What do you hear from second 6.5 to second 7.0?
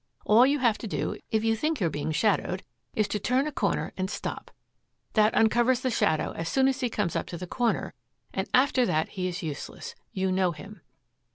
as he